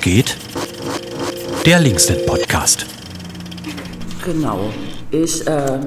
Geht? 0.00 0.34
Der 1.66 1.78
Linksnet 1.78 2.24
Podcast. 2.24 2.86
Genau. 4.24 4.70
Ich 5.10 5.46
äh, 5.46 5.78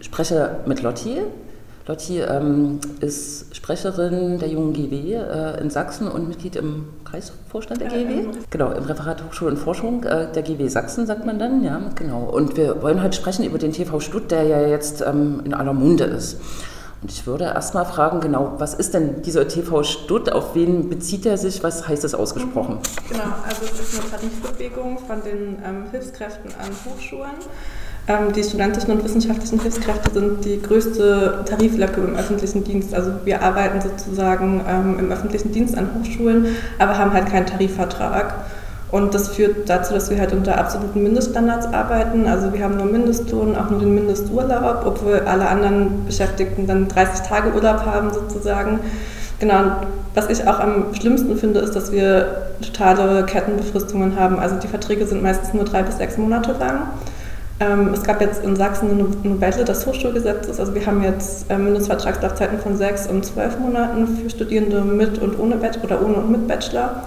spreche 0.00 0.56
mit 0.66 0.82
Lotti. 0.82 1.22
Lotti 1.86 2.20
ähm, 2.20 2.80
ist 3.00 3.56
Sprecherin 3.56 4.38
der 4.38 4.48
jungen 4.48 4.74
GW 4.74 5.14
äh, 5.14 5.60
in 5.62 5.70
Sachsen 5.70 6.06
und 6.06 6.28
Mitglied 6.28 6.56
im 6.56 6.84
Kreisvorstand 7.04 7.80
der 7.80 7.88
GW. 7.88 8.26
Genau, 8.50 8.72
im 8.72 8.84
Referat 8.84 9.24
Hochschule 9.24 9.52
und 9.52 9.56
Forschung 9.56 10.04
äh, 10.04 10.30
der 10.30 10.42
GW 10.42 10.68
Sachsen, 10.68 11.06
sagt 11.06 11.24
man 11.24 11.38
dann. 11.38 11.64
Ja, 11.64 11.80
genau. 11.94 12.24
Und 12.24 12.58
wir 12.58 12.82
wollen 12.82 13.02
heute 13.02 13.16
sprechen 13.16 13.46
über 13.46 13.56
den 13.56 13.72
TV 13.72 14.00
Stutt, 14.00 14.30
der 14.32 14.42
ja 14.42 14.66
jetzt 14.68 15.00
ähm, 15.00 15.40
in 15.46 15.54
aller 15.54 15.72
Munde 15.72 16.04
ist. 16.04 16.36
Und 17.06 17.12
ich 17.12 17.24
würde 17.24 17.44
erst 17.44 17.72
mal 17.72 17.84
fragen, 17.84 18.18
genau, 18.18 18.54
was 18.58 18.74
ist 18.74 18.92
denn 18.92 19.22
dieser 19.22 19.46
TV 19.46 19.84
Stutt? 19.84 20.32
Auf 20.32 20.56
wen 20.56 20.88
bezieht 20.88 21.24
er 21.24 21.38
sich? 21.38 21.62
Was 21.62 21.86
heißt 21.86 22.02
das 22.02 22.16
ausgesprochen? 22.16 22.80
Genau, 23.08 23.22
also 23.44 23.62
es 23.62 23.78
ist 23.78 24.00
eine 24.00 24.10
Tarifbewegung 24.10 24.98
von 24.98 25.22
den 25.22 25.56
ähm, 25.64 25.84
Hilfskräften 25.92 26.50
an 26.58 26.68
Hochschulen. 26.84 27.30
Ähm, 28.08 28.32
die 28.32 28.42
studentischen 28.42 28.90
und 28.90 29.04
wissenschaftlichen 29.04 29.60
Hilfskräfte 29.60 30.10
sind 30.10 30.44
die 30.44 30.60
größte 30.60 31.44
Tariflöcke 31.48 32.00
im 32.00 32.16
öffentlichen 32.16 32.64
Dienst. 32.64 32.92
Also 32.92 33.12
wir 33.24 33.40
arbeiten 33.40 33.80
sozusagen 33.80 34.64
ähm, 34.66 34.98
im 34.98 35.12
öffentlichen 35.12 35.52
Dienst 35.52 35.78
an 35.78 35.88
Hochschulen, 35.94 36.56
aber 36.80 36.98
haben 36.98 37.12
halt 37.12 37.28
keinen 37.28 37.46
Tarifvertrag. 37.46 38.34
Und 38.92 39.14
das 39.14 39.28
führt 39.28 39.68
dazu, 39.68 39.94
dass 39.94 40.10
wir 40.10 40.18
halt 40.18 40.32
unter 40.32 40.58
absoluten 40.58 41.02
Mindeststandards 41.02 41.66
arbeiten. 41.66 42.26
Also 42.26 42.52
wir 42.52 42.62
haben 42.62 42.76
nur 42.76 42.86
Mindestlohn, 42.86 43.56
auch 43.56 43.68
nur 43.68 43.80
den 43.80 43.94
Mindesturlaub, 43.94 44.86
obwohl 44.86 45.20
alle 45.26 45.48
anderen 45.48 46.04
Beschäftigten 46.06 46.66
dann 46.66 46.86
30 46.86 47.26
Tage 47.26 47.52
Urlaub 47.52 47.84
haben 47.84 48.12
sozusagen. 48.12 48.78
Genau, 49.40 49.58
und 49.58 49.72
was 50.14 50.30
ich 50.30 50.46
auch 50.46 50.60
am 50.60 50.94
schlimmsten 50.94 51.36
finde, 51.36 51.60
ist, 51.60 51.74
dass 51.74 51.92
wir 51.92 52.46
totale 52.62 53.24
Kettenbefristungen 53.26 54.18
haben. 54.18 54.38
Also 54.38 54.56
die 54.56 54.68
Verträge 54.68 55.04
sind 55.04 55.22
meistens 55.22 55.52
nur 55.52 55.64
drei 55.64 55.82
bis 55.82 55.98
sechs 55.98 56.16
Monate 56.16 56.52
lang. 56.52 56.88
Ähm, 57.58 57.90
es 57.92 58.02
gab 58.02 58.20
jetzt 58.20 58.44
in 58.44 58.54
Sachsen 58.54 58.90
eine 58.90 59.04
Novelle 59.28 59.64
des 59.64 59.86
Hochschulgesetzes. 59.86 60.60
Also 60.60 60.74
wir 60.74 60.86
haben 60.86 61.02
jetzt 61.02 61.50
äh, 61.50 61.58
Mindestvertragslaufzeiten 61.58 62.58
von 62.58 62.76
sechs 62.76 63.06
und 63.06 63.24
zwölf 63.24 63.58
Monaten 63.58 64.06
für 64.06 64.30
Studierende 64.30 64.82
mit 64.82 65.18
und 65.18 65.38
ohne 65.38 65.56
Bachelor 65.56 65.84
oder 65.84 66.02
ohne 66.02 66.14
und 66.16 66.30
mit 66.30 66.48
Bachelor. 66.48 67.02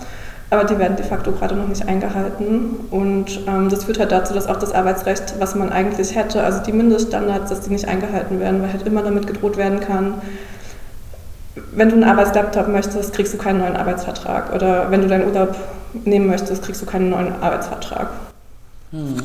Aber 0.52 0.64
die 0.64 0.80
werden 0.80 0.98
de 0.98 1.06
facto 1.06 1.32
gerade 1.32 1.56
noch 1.56 1.68
nicht 1.68 1.88
eingehalten. 1.88 2.88
Und 2.90 3.42
ähm, 3.48 3.70
das 3.70 3.84
führt 3.84 4.00
halt 4.00 4.12
dazu, 4.12 4.34
dass 4.34 4.48
auch 4.48 4.58
das 4.58 4.72
Arbeitsrecht, 4.74 5.36
was 5.40 5.56
man 5.56 5.72
eigentlich 5.72 6.16
hätte, 6.16 6.44
also 6.44 6.64
die 6.64 6.72
Mindeststandards, 6.72 7.50
dass 7.50 7.62
die 7.62 7.70
nicht 7.70 7.88
eingehalten 7.88 8.40
werden, 8.40 8.62
weil 8.62 8.74
halt 8.74 8.88
immer 8.88 9.04
damit 9.04 9.28
gedroht 9.28 9.58
werden 9.58 9.80
kann, 9.80 10.16
wenn 11.72 11.90
du 11.90 11.96
einen 11.96 12.04
Arbeitslaptop 12.04 12.68
möchtest, 12.68 13.14
kriegst 13.14 13.34
du 13.34 13.38
keinen 13.38 13.60
neuen 13.60 13.76
Arbeitsvertrag. 13.76 14.54
Oder 14.54 14.90
wenn 14.90 15.02
du 15.02 15.08
deinen 15.08 15.28
Urlaub 15.28 15.56
nehmen 16.06 16.28
möchtest, 16.28 16.64
kriegst 16.64 16.82
du 16.82 16.86
keinen 16.86 17.10
neuen 17.10 17.34
Arbeitsvertrag. 17.42 18.10
Hm. 18.92 19.18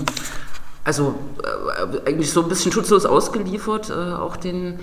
Also 0.85 1.15
äh, 1.43 2.09
eigentlich 2.09 2.31
so 2.31 2.43
ein 2.43 2.49
bisschen 2.49 2.71
schutzlos 2.73 3.07
ausgeliefert, 3.07 3.91
äh, 3.91 4.13
auch 4.15 4.37
den 4.37 4.79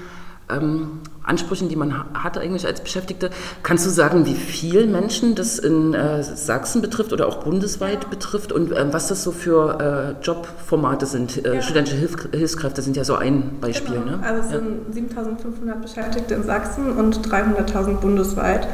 ähm, 0.50 1.00
Ansprüchen, 1.24 1.70
die 1.70 1.76
man 1.76 1.94
hat 2.14 2.38
eigentlich 2.38 2.66
als 2.66 2.82
Beschäftigte. 2.82 3.30
Kannst 3.64 3.86
du 3.86 3.90
sagen, 3.90 4.26
wie 4.26 4.34
viele 4.34 4.86
Menschen 4.88 5.36
das 5.36 5.60
in 5.60 5.94
äh, 5.94 6.24
Sachsen 6.24 6.82
betrifft 6.82 7.14
oder 7.14 7.28
auch 7.28 7.44
bundesweit 7.44 8.10
betrifft 8.10 8.52
und 8.52 8.72
ähm, 8.72 8.90
was 8.92 9.08
das 9.08 9.24
so 9.24 9.32
für 9.32 10.18
äh, 10.20 10.26
Jobformate 10.26 11.06
sind? 11.06 11.46
Äh, 11.46 11.56
ja. 11.56 11.62
Studentische 11.62 11.98
Hilf 11.98 12.16
Hilfskräfte 12.32 12.82
sind 12.82 12.98
ja 12.98 13.04
so 13.04 13.16
ein 13.16 13.60
Beispiel. 13.62 13.96
Genau. 13.96 14.18
Ne? 14.18 14.24
Also 14.24 14.42
es 14.42 14.52
ja. 14.52 14.60
sind 14.60 14.94
7500 14.94 15.82
Beschäftigte 15.82 16.34
in 16.34 16.44
Sachsen 16.44 16.92
und 16.92 17.20
300.000 17.28 17.98
bundesweit. 17.98 18.68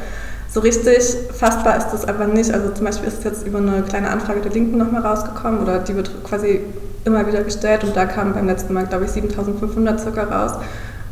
So 0.50 0.60
richtig 0.60 0.98
fassbar 1.34 1.76
ist 1.76 1.90
das 1.90 2.08
aber 2.08 2.26
nicht. 2.26 2.50
Also 2.52 2.72
zum 2.72 2.86
Beispiel 2.86 3.08
ist 3.08 3.18
es 3.18 3.24
jetzt 3.24 3.46
über 3.46 3.58
eine 3.58 3.82
kleine 3.82 4.08
Anfrage 4.08 4.40
der 4.40 4.52
Linken 4.52 4.78
nochmal 4.78 5.02
rausgekommen 5.02 5.60
oder 5.60 5.78
die 5.80 5.94
wird 5.94 6.10
quasi 6.24 6.62
immer 7.04 7.26
wieder 7.26 7.42
gestellt 7.42 7.84
und 7.84 7.94
da 7.94 8.06
kamen 8.06 8.32
beim 8.32 8.46
letzten 8.46 8.72
Mal, 8.72 8.86
glaube 8.86 9.04
ich, 9.04 9.10
7500 9.10 10.00
circa 10.00 10.24
raus. 10.24 10.52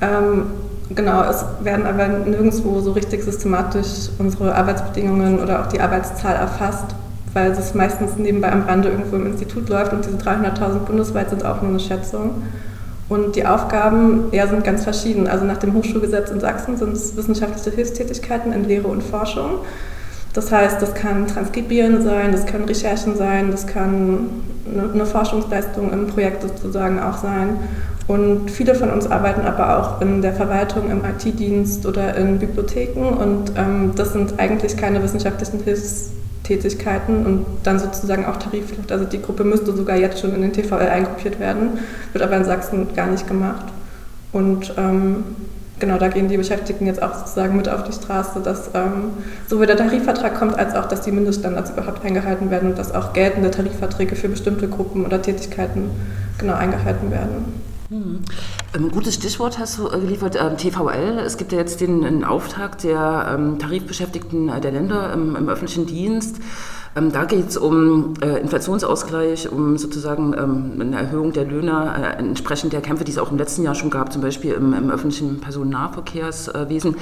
Ähm, 0.01 0.47
genau, 0.95 1.23
es 1.25 1.45
werden 1.63 1.87
aber 1.87 2.09
nirgendwo 2.09 2.81
so 2.81 2.93
richtig 2.93 3.23
systematisch 3.23 4.11
unsere 4.19 4.55
Arbeitsbedingungen 4.55 5.41
oder 5.41 5.63
auch 5.63 5.67
die 5.67 5.81
Arbeitszahl 5.81 6.37
erfasst, 6.37 6.95
weil 7.33 7.51
es 7.51 7.75
meistens 7.75 8.17
nebenbei 8.17 8.53
am 8.53 8.63
Rande 8.63 8.91
irgendwo 8.91 9.17
im 9.17 9.27
Institut 9.27 9.69
läuft 9.69 9.93
und 9.93 10.05
diese 10.05 10.17
300.000 10.17 10.81
bundesweit 10.87 11.31
sind 11.31 11.45
auch 11.45 11.63
nur 11.63 11.71
eine 11.71 11.81
Schätzung. 11.81 12.43
Und 13.09 13.37
die 13.37 13.47
Aufgaben 13.47 14.25
ja, 14.33 14.49
sind 14.49 14.65
ganz 14.65 14.83
verschieden. 14.83 15.29
Also 15.29 15.45
nach 15.45 15.59
dem 15.59 15.75
Hochschulgesetz 15.75 16.31
in 16.31 16.41
Sachsen 16.41 16.77
sind 16.77 16.93
es 16.93 17.17
wissenschaftliche 17.17 17.71
Hilfstätigkeiten 17.71 18.53
in 18.53 18.65
Lehre 18.65 18.89
und 18.89 19.03
Forschung. 19.03 19.61
Das 20.37 20.53
heißt, 20.53 20.83
das 20.83 20.93
kann 20.93 21.27
Transkribieren 21.27 22.03
sein, 22.03 22.31
das 22.31 22.45
können 22.45 22.67
Recherchen 22.67 23.17
sein, 23.17 23.51
das 23.51 23.67
kann 23.67 24.29
eine 24.95 25.07
Forschungsleistung 25.07 25.91
im 25.95 26.09
Projekt 26.09 26.43
sozusagen 26.43 27.01
auch 27.01 27.17
sein. 27.17 27.57
Und 28.07 28.51
viele 28.51 28.75
von 28.75 28.91
uns 28.91 29.11
arbeiten 29.11 29.47
aber 29.47 29.79
auch 29.79 30.03
in 30.03 30.21
der 30.21 30.35
Verwaltung, 30.35 30.91
im 30.91 31.01
IT-Dienst 31.05 31.87
oder 31.87 32.15
in 32.17 32.39
Bibliotheken. 32.39 33.15
Und 33.19 33.53
ähm, 33.57 33.93
das 33.97 34.13
sind 34.13 34.39
eigentlich 34.39 34.77
keine 34.77 35.03
wissenschaftlichen 35.03 35.61
Hilfstätigkeiten 35.65 37.25
und 37.25 37.47
dann 37.63 37.79
sozusagen 37.79 38.27
auch 38.27 38.37
Tarifluft. 38.37 38.93
Also 38.93 39.07
die 39.07 39.23
Gruppe 39.23 39.43
müsste 39.43 39.75
sogar 39.75 39.97
jetzt 39.97 40.21
schon 40.21 40.35
in 40.35 40.43
den 40.43 40.53
TVL 40.53 40.87
eingruppiert 40.87 41.41
werden, 41.41 41.79
wird 42.13 42.23
aber 42.23 42.37
in 42.37 42.45
Sachsen 42.45 42.89
gar 42.95 43.07
nicht 43.07 43.27
gemacht. 43.27 43.65
Und 44.33 44.75
ähm, 44.77 45.25
genau, 45.79 45.99
da 45.99 46.09
gehen 46.09 46.29
die 46.29 46.37
Beschäftigten 46.37 46.87
jetzt 46.87 47.03
auch 47.03 47.15
sozusagen 47.15 47.57
mit 47.57 47.69
auf 47.69 47.85
die 47.85 47.93
Straße, 47.93 48.41
dass 48.41 48.71
ähm, 48.75 49.11
sowohl 49.49 49.67
der 49.67 49.77
Tarifvertrag 49.77 50.39
kommt, 50.39 50.59
als 50.59 50.75
auch, 50.75 50.87
dass 50.87 51.03
die 51.03 51.13
Mindeststandards 51.13 51.71
überhaupt 51.71 52.05
eingehalten 52.05 52.51
werden 52.51 52.71
und 52.71 52.79
dass 52.79 52.95
auch 52.95 53.13
geltende 53.13 53.51
Tarifverträge 53.51 54.17
für 54.17 54.29
bestimmte 54.29 54.69
Gruppen 54.69 55.05
oder 55.05 55.21
Tätigkeiten 55.21 55.91
genau 56.39 56.55
eingehalten 56.55 57.11
werden. 57.11 57.67
Hm. 57.89 58.21
Ähm, 58.75 58.91
gutes 58.91 59.15
Stichwort 59.15 59.59
hast 59.59 59.79
du 59.79 59.89
äh, 59.89 60.01
geliefert, 60.01 60.37
ähm, 60.41 60.57
TVL. 60.57 61.21
Es 61.25 61.37
gibt 61.37 61.53
ja 61.53 61.59
jetzt 61.59 61.81
den, 61.81 62.03
den 62.03 62.25
Auftrag 62.25 62.79
der 62.79 63.33
ähm, 63.35 63.59
Tarifbeschäftigten 63.59 64.49
äh, 64.49 64.61
der 64.61 64.73
Länder 64.73 65.13
im, 65.13 65.37
im 65.37 65.49
öffentlichen 65.49 65.87
Dienst. 65.87 66.37
Ähm, 66.97 67.13
da 67.13 67.25
geht 67.25 67.51
es 67.51 67.57
um 67.59 68.15
äh, 68.23 68.41
Inflationsausgleich, 68.41 69.53
um 69.53 69.77
sozusagen 69.77 70.33
ähm, 70.33 70.81
eine 70.81 70.97
Erhöhung 70.97 71.33
der 71.33 71.45
Löhne 71.45 72.17
äh, 72.17 72.19
entsprechend 72.19 72.73
der 72.73 72.81
Kämpfe, 72.81 73.05
die 73.05 73.13
es 73.13 73.19
auch 73.19 73.31
im 73.31 73.37
letzten 73.37 73.63
Jahr 73.63 73.75
schon 73.75 73.91
gab, 73.91 74.13
zum 74.13 74.23
Beispiel 74.23 74.53
im, 74.53 74.73
im 74.73 74.91
öffentlichen 74.91 75.41
Personennahverkehrswesen. 75.41 76.97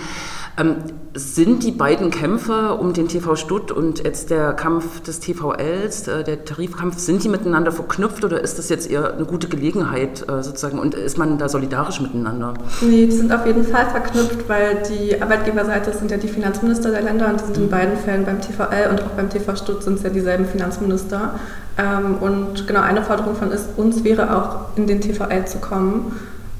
Ähm, 0.59 0.77
sind 1.15 1.63
die 1.63 1.71
beiden 1.71 2.11
Kämpfe 2.11 2.75
um 2.75 2.93
den 2.93 3.07
TV 3.07 3.37
Stutt 3.37 3.71
und 3.71 4.05
jetzt 4.05 4.31
der 4.31 4.53
Kampf 4.53 5.01
des 5.01 5.21
TVLs, 5.21 6.09
äh, 6.09 6.25
der 6.25 6.45
Tarifkampf, 6.45 6.99
sind 6.99 7.23
die 7.23 7.29
miteinander 7.29 7.71
verknüpft 7.71 8.25
oder 8.25 8.41
ist 8.41 8.59
das 8.59 8.69
jetzt 8.69 8.91
eher 8.91 9.15
eine 9.15 9.25
gute 9.25 9.49
Gelegenheit 9.49 10.29
äh, 10.29 10.43
sozusagen 10.43 10.81
und 10.81 10.95
ist 10.95 11.19
man 11.19 11.39
da 11.39 11.49
solidarisch 11.49 12.01
miteinander? 12.01 12.55
Nee, 12.81 13.07
die 13.07 13.13
sind 13.13 13.33
auf 13.33 13.47
jeden 13.47 13.65
Fall 13.65 13.87
verknüpft, 13.87 14.49
weil 14.49 14.83
die 14.91 15.21
Arbeitgeberseite 15.23 15.93
sind 15.93 16.11
ja 16.11 16.17
die 16.17 16.29
Finanzminister 16.29 16.91
der 16.91 17.03
Länder 17.03 17.29
und 17.29 17.41
die 17.41 17.45
sind 17.45 17.59
in 17.59 17.71
beiden 17.71 17.97
Fällen 17.97 18.25
beim 18.25 18.41
TVL 18.41 18.91
und 18.91 19.03
auch 19.03 19.11
beim 19.11 19.31
TV 19.31 19.55
Stutt 19.55 19.84
sind 19.85 19.99
es 19.99 20.03
ja 20.03 20.11
dieselben 20.11 20.47
Finanzminister. 20.47 21.35
Ähm, 21.79 22.17
und 22.21 22.67
genau 22.67 22.81
eine 22.81 23.03
Forderung 23.03 23.35
von 23.35 23.51
uns 23.77 24.05
wäre 24.05 24.37
auch, 24.37 24.77
in 24.77 24.87
den 24.87 25.01
TVL 25.01 25.45
zu 25.47 25.59
kommen. 25.59 26.13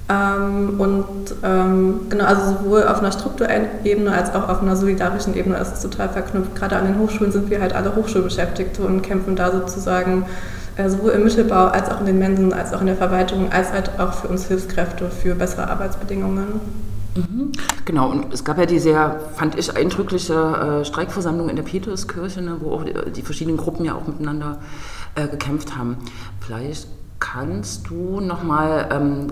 Ähm, 0.09 0.79
und 0.79 1.35
ähm, 1.43 2.01
genau, 2.11 2.25
also 2.25 2.59
sowohl 2.59 2.87
auf 2.87 2.99
einer 2.99 3.13
strukturellen 3.13 3.69
Ebene 3.85 4.13
als 4.13 4.35
auch 4.35 4.49
auf 4.49 4.61
einer 4.61 4.77
solidarischen 4.77 5.35
Ebene 5.35 5.57
ist 5.57 5.75
es 5.75 5.81
total 5.81 6.11
verknüpft. 6.11 6.55
Gerade 6.55 6.77
an 6.77 6.85
den 6.87 6.99
Hochschulen 6.99 7.33
sind 7.33 7.49
wir 7.49 7.61
halt 7.61 7.75
alle 7.75 7.97
Hochschulbeschäftigte 7.97 8.83
und 8.83 9.03
kämpfen 9.03 9.35
da 9.35 9.51
sozusagen 9.51 10.27
äh, 10.77 10.91
sowohl 10.91 11.13
im 11.13 11.25
Mittelbau 11.25 11.69
als 11.69 11.91
auch 11.91 12.01
in 12.01 12.07
den 12.07 12.19
Mensen, 12.19 12.53
als 12.53 12.75
auch 12.75 12.81
in 12.81 12.87
der 12.87 12.97
Verwaltung, 12.97 13.51
als 13.51 13.73
halt 13.73 13.93
auch 13.99 14.13
für 14.13 14.29
uns 14.29 14.47
Hilfskräfte 14.47 15.09
für 15.09 15.35
bessere 15.35 15.71
Arbeitsbedingungen. 15.71 16.61
Genau, 17.85 18.11
und 18.11 18.33
es 18.33 18.45
gab 18.45 18.59
ja 18.59 18.67
die 18.67 18.79
sehr, 18.79 19.21
fand 19.35 19.57
ich, 19.57 19.77
eindrückliche 19.77 20.35
äh, 20.35 20.85
Streikversammlung 20.85 21.49
in 21.49 21.57
der 21.57 21.63
Peterskirche, 21.63 22.43
ne, 22.43 22.57
wo 22.61 22.73
auch 22.73 22.85
die, 22.85 23.23
verschiedenen 23.23 23.57
Gruppen 23.57 23.85
ja 23.85 23.95
auch 23.95 24.07
miteinander 24.07 24.61
äh, 25.15 25.29
gekämpft 25.29 25.77
haben. 25.77 25.99
Vielleicht 26.41 26.89
kannst 27.21 27.89
du 27.89 28.21
nochmal 28.21 28.89
ähm, 28.91 29.27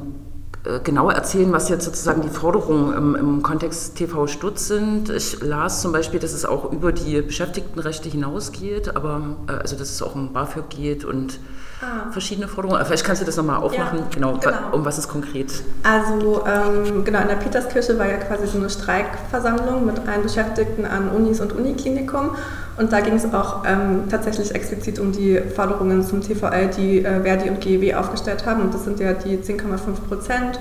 äh, 0.64 0.78
genauer 0.78 1.14
erzählen, 1.14 1.50
was 1.50 1.68
jetzt 1.68 1.84
sozusagen 1.84 2.22
die 2.22 2.28
Forderungen 2.28 2.94
im, 2.94 3.16
im, 3.16 3.42
Kontext 3.42 3.96
TV 3.96 4.28
Stutz 4.28 4.68
sind. 4.68 5.10
Ich 5.10 5.42
las 5.42 5.82
zum 5.82 5.90
Beispiel, 5.90 6.20
dass 6.20 6.32
es 6.32 6.44
auch 6.44 6.70
über 6.72 6.92
die 6.92 7.20
Beschäftigtenrechte 7.20 8.08
hinausgeht, 8.08 8.94
aber 8.94 9.36
also 9.48 9.76
dass 9.76 9.90
es 9.90 10.02
auch 10.02 10.14
um 10.14 10.32
BAföG 10.32 10.70
geht 10.70 11.04
und 11.04 11.40
ah. 11.82 12.10
verschiedene 12.10 12.48
Forderungen. 12.48 12.84
Vielleicht 12.84 13.04
kannst 13.04 13.22
du 13.22 13.26
das 13.26 13.36
nochmal 13.36 13.56
aufmachen, 13.56 13.98
ja, 13.98 14.04
genau, 14.12 14.38
genau, 14.38 14.56
um 14.72 14.84
was 14.84 14.98
es 14.98 15.08
konkret 15.08 15.52
Also 15.82 16.44
ähm, 16.46 17.04
genau, 17.04 17.20
in 17.20 17.28
der 17.28 17.36
Peterskirche 17.36 17.98
war 17.98 18.06
ja 18.06 18.16
quasi 18.16 18.46
so 18.46 18.58
eine 18.58 18.70
Streikversammlung 18.70 19.84
mit 19.84 19.96
allen 20.08 20.22
Beschäftigten 20.22 20.84
an 20.84 21.10
Unis 21.10 21.40
und 21.40 21.52
Uniklinikum 21.52 22.36
und 22.78 22.92
da 22.92 23.00
ging 23.00 23.14
es 23.14 23.32
auch 23.32 23.64
ähm, 23.66 24.04
tatsächlich 24.08 24.54
explizit 24.54 24.98
um 24.98 25.12
die 25.12 25.38
Forderungen 25.54 26.02
zum 26.04 26.22
TVL, 26.22 26.68
die 26.76 27.04
äh, 27.04 27.22
Verdi 27.22 27.50
und 27.50 27.60
GEW 27.60 27.94
aufgestellt 27.94 28.46
haben 28.46 28.62
und 28.62 28.72
das 28.72 28.84
sind 28.84 28.98
ja 29.00 29.12
die 29.12 29.36
10,5 29.36 30.08
Prozent. 30.08 30.60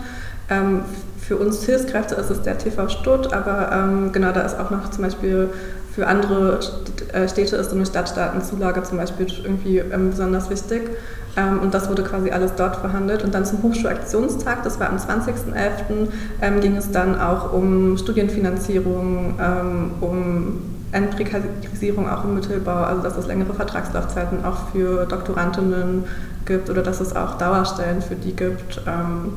Ähm, 0.49 0.81
für 1.19 1.37
uns 1.37 1.63
Hilfskräfte 1.63 2.15
ist 2.15 2.29
es 2.29 2.41
der 2.41 2.57
TV 2.57 2.89
Stutt, 2.89 3.31
aber 3.31 3.71
ähm, 3.71 4.11
genau 4.11 4.31
da 4.33 4.41
ist 4.41 4.59
auch 4.59 4.69
noch 4.69 4.89
zum 4.91 5.03
Beispiel 5.03 5.49
für 5.93 6.07
andere 6.07 6.59
äh, 7.13 7.27
Städte 7.27 7.57
ist 7.57 7.69
so 7.69 7.75
eine 7.75 7.85
Stadtstaatenzulage 7.85 8.83
zum 8.83 8.97
Beispiel 8.97 9.27
irgendwie 9.43 9.79
ähm, 9.79 10.11
besonders 10.11 10.49
wichtig. 10.49 10.89
Ähm, 11.37 11.59
und 11.59 11.73
das 11.73 11.89
wurde 11.89 12.03
quasi 12.03 12.31
alles 12.31 12.55
dort 12.55 12.77
verhandelt. 12.77 13.23
Und 13.23 13.33
dann 13.33 13.45
zum 13.45 13.61
Hochschulaktionstag, 13.63 14.63
das 14.63 14.79
war 14.79 14.89
am 14.89 14.97
20.11., 14.97 16.07
ähm, 16.41 16.61
ging 16.61 16.77
es 16.77 16.91
dann 16.91 17.19
auch 17.19 17.53
um 17.53 17.97
Studienfinanzierung, 17.97 19.35
ähm, 19.39 19.91
um 20.01 20.61
Entprekarisierung 20.93 22.09
auch 22.09 22.25
im 22.25 22.35
Mittelbau, 22.35 22.83
also 22.83 23.01
dass 23.01 23.17
es 23.17 23.27
längere 23.27 23.53
Vertragslaufzeiten 23.53 24.43
auch 24.43 24.69
für 24.73 25.05
Doktorandinnen 25.05 26.03
gibt 26.45 26.69
oder 26.69 26.81
dass 26.81 26.99
es 26.99 27.15
auch 27.15 27.37
Dauerstellen 27.37 28.01
für 28.01 28.15
die 28.15 28.35
gibt. 28.35 28.81
Ähm, 28.87 29.33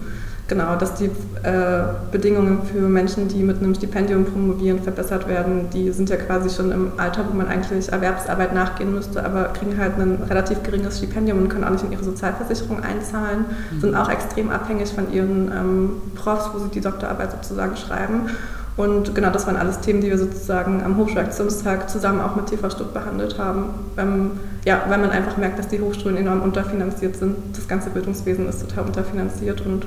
genau, 0.48 0.76
dass 0.76 0.94
die 0.94 1.06
äh, 1.42 1.84
Bedingungen 2.12 2.62
für 2.64 2.80
Menschen, 2.80 3.28
die 3.28 3.42
mit 3.42 3.58
einem 3.58 3.74
Stipendium 3.74 4.24
promovieren, 4.24 4.82
verbessert 4.82 5.28
werden. 5.28 5.70
Die 5.72 5.90
sind 5.90 6.10
ja 6.10 6.16
quasi 6.16 6.50
schon 6.54 6.70
im 6.70 6.92
Alter, 6.96 7.24
wo 7.30 7.36
man 7.36 7.48
eigentlich 7.48 7.90
Erwerbsarbeit 7.90 8.54
nachgehen 8.54 8.92
müsste, 8.92 9.24
aber 9.24 9.44
kriegen 9.54 9.78
halt 9.78 9.98
ein 9.98 10.22
relativ 10.28 10.62
geringes 10.62 10.98
Stipendium 10.98 11.38
und 11.38 11.48
können 11.48 11.64
auch 11.64 11.70
nicht 11.70 11.84
in 11.84 11.92
ihre 11.92 12.04
Sozialversicherung 12.04 12.82
einzahlen, 12.82 13.46
mhm. 13.72 13.80
sind 13.80 13.94
auch 13.94 14.10
extrem 14.10 14.50
abhängig 14.50 14.92
von 14.92 15.12
ihren 15.12 15.50
ähm, 15.50 15.90
Profs, 16.14 16.50
wo 16.52 16.58
sie 16.58 16.68
die 16.68 16.80
Doktorarbeit 16.80 17.32
sozusagen 17.32 17.76
schreiben. 17.76 18.28
Und 18.76 19.14
genau, 19.14 19.30
das 19.30 19.46
waren 19.46 19.56
alles 19.56 19.80
Themen, 19.80 20.00
die 20.00 20.10
wir 20.10 20.18
sozusagen 20.18 20.82
am 20.82 20.96
Hochschulaktionstag 20.96 21.88
zusammen 21.88 22.20
auch 22.20 22.34
mit 22.34 22.46
TV 22.46 22.68
Stutt 22.70 22.92
behandelt 22.92 23.38
haben. 23.38 23.66
Ähm, 23.96 24.32
ja, 24.64 24.82
weil 24.88 24.98
man 24.98 25.10
einfach 25.10 25.36
merkt, 25.36 25.60
dass 25.60 25.68
die 25.68 25.80
Hochschulen 25.80 26.16
enorm 26.16 26.42
unterfinanziert 26.42 27.16
sind. 27.16 27.36
Das 27.56 27.68
ganze 27.68 27.90
Bildungswesen 27.90 28.48
ist 28.48 28.68
total 28.68 28.84
unterfinanziert 28.86 29.60
und 29.60 29.86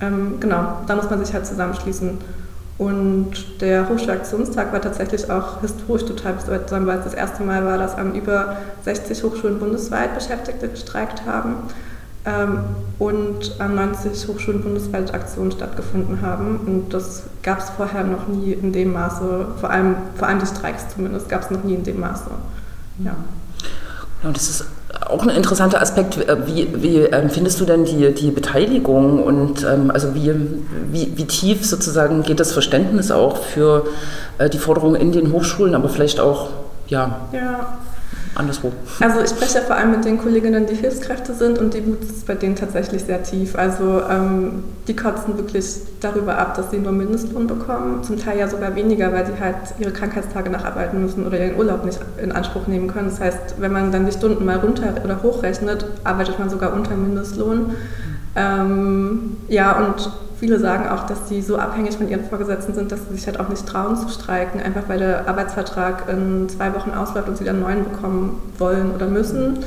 ähm, 0.00 0.40
genau, 0.40 0.80
da 0.86 0.96
muss 0.96 1.08
man 1.10 1.24
sich 1.24 1.34
halt 1.34 1.46
zusammenschließen. 1.46 2.18
Und 2.78 3.60
der 3.62 3.88
Hochschulaktionstag 3.88 4.70
war 4.72 4.82
tatsächlich 4.82 5.30
auch 5.30 5.62
historisch 5.62 6.04
total 6.04 6.34
bedeutsam, 6.34 6.86
weil 6.86 6.98
es 6.98 7.04
das 7.04 7.14
erste 7.14 7.42
Mal 7.42 7.64
war, 7.64 7.78
dass 7.78 7.94
an 7.94 8.14
über 8.14 8.58
60 8.84 9.22
Hochschulen 9.24 9.58
bundesweit 9.58 10.14
Beschäftigte 10.14 10.68
gestreikt 10.68 11.24
haben 11.24 11.54
ähm, 12.26 12.58
und 12.98 13.58
an 13.60 13.76
90 13.76 14.28
Hochschulen 14.28 14.62
bundesweit 14.62 15.14
Aktionen 15.14 15.52
stattgefunden 15.52 16.20
haben. 16.20 16.60
Und 16.66 16.92
das 16.92 17.22
gab 17.42 17.60
es 17.60 17.70
vorher 17.70 18.04
noch 18.04 18.28
nie 18.28 18.52
in 18.52 18.72
dem 18.72 18.92
Maße, 18.92 19.46
vor 19.58 19.70
allem, 19.70 19.96
vor 20.16 20.28
allem 20.28 20.40
die 20.40 20.46
Streiks 20.46 20.86
zumindest, 20.94 21.30
gab 21.30 21.42
es 21.42 21.50
noch 21.50 21.64
nie 21.64 21.74
in 21.74 21.84
dem 21.84 21.98
Maße. 22.00 22.30
Ja. 22.98 23.14
ja 24.22 24.30
das 24.30 24.50
ist 24.50 24.66
auch 25.08 25.22
ein 25.22 25.30
interessanter 25.30 25.80
Aspekt. 25.80 26.18
Wie, 26.46 26.68
wie 26.82 26.98
ähm, 26.98 27.30
findest 27.30 27.60
du 27.60 27.64
denn 27.64 27.84
die, 27.84 28.12
die 28.14 28.30
Beteiligung 28.30 29.22
und 29.22 29.64
ähm, 29.64 29.90
also 29.90 30.14
wie, 30.14 30.32
wie, 30.90 31.12
wie 31.16 31.24
tief 31.24 31.64
sozusagen 31.66 32.22
geht 32.22 32.40
das 32.40 32.52
Verständnis 32.52 33.10
auch 33.10 33.36
für 33.38 33.86
äh, 34.38 34.48
die 34.48 34.58
Forderungen 34.58 34.96
in 34.96 35.12
den 35.12 35.32
Hochschulen, 35.32 35.74
aber 35.74 35.88
vielleicht 35.88 36.20
auch 36.20 36.50
ja, 36.88 37.20
ja 37.32 37.78
anderswo? 38.38 38.72
Also 39.00 39.20
ich 39.20 39.30
spreche 39.30 39.58
ja 39.58 39.60
vor 39.62 39.76
allem 39.76 39.90
mit 39.92 40.04
den 40.04 40.18
Kolleginnen, 40.18 40.66
die 40.66 40.74
Hilfskräfte 40.74 41.34
sind 41.34 41.58
und 41.58 41.74
die 41.74 41.86
Wut 41.86 42.02
ist 42.02 42.26
bei 42.26 42.34
denen 42.34 42.56
tatsächlich 42.56 43.04
sehr 43.04 43.22
tief. 43.22 43.56
Also 43.56 44.02
ähm, 44.08 44.64
die 44.88 44.94
kotzen 44.94 45.36
wirklich 45.36 45.78
darüber 46.00 46.38
ab, 46.38 46.54
dass 46.54 46.70
sie 46.70 46.78
nur 46.78 46.92
Mindestlohn 46.92 47.46
bekommen, 47.46 48.02
zum 48.02 48.18
Teil 48.18 48.38
ja 48.38 48.48
sogar 48.48 48.74
weniger, 48.74 49.12
weil 49.12 49.26
sie 49.26 49.38
halt 49.40 49.56
ihre 49.78 49.90
Krankheitstage 49.90 50.50
nacharbeiten 50.50 51.00
müssen 51.00 51.26
oder 51.26 51.38
ihren 51.38 51.56
Urlaub 51.56 51.84
nicht 51.84 51.98
in 52.22 52.32
Anspruch 52.32 52.66
nehmen 52.66 52.88
können. 52.88 53.08
Das 53.08 53.20
heißt, 53.20 53.56
wenn 53.58 53.72
man 53.72 53.92
dann 53.92 54.06
die 54.06 54.12
Stunden 54.12 54.44
mal 54.44 54.58
runter 54.58 54.94
oder 55.02 55.22
hochrechnet, 55.22 55.84
arbeitet 56.04 56.38
man 56.38 56.50
sogar 56.50 56.72
unter 56.72 56.94
Mindestlohn. 56.94 57.74
Ähm, 58.36 59.36
ja, 59.48 59.78
und 59.78 60.10
Viele 60.38 60.58
sagen 60.58 60.88
auch, 60.88 61.06
dass 61.06 61.28
sie 61.28 61.40
so 61.40 61.56
abhängig 61.56 61.96
von 61.96 62.08
ihren 62.08 62.24
Vorgesetzten 62.24 62.74
sind, 62.74 62.92
dass 62.92 63.00
sie 63.08 63.14
sich 63.14 63.26
halt 63.26 63.40
auch 63.40 63.48
nicht 63.48 63.66
trauen 63.66 63.96
zu 63.96 64.08
streiken, 64.08 64.60
einfach 64.60 64.82
weil 64.88 64.98
der 64.98 65.26
Arbeitsvertrag 65.28 66.10
in 66.10 66.48
zwei 66.48 66.74
Wochen 66.74 66.90
ausläuft 66.90 67.28
und 67.28 67.38
sie 67.38 67.44
dann 67.44 67.56
einen 67.56 67.64
neuen 67.64 67.84
bekommen 67.84 68.38
wollen 68.58 68.94
oder 68.94 69.06
müssen. 69.06 69.58